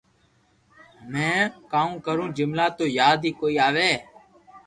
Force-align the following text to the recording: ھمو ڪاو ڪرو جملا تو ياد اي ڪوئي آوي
ھمو 1.03 1.29
ڪاو 1.71 1.91
ڪرو 2.05 2.25
جملا 2.37 2.65
تو 2.77 2.85
ياد 2.99 3.21
اي 3.25 3.31
ڪوئي 3.39 3.55
آوي 3.67 3.91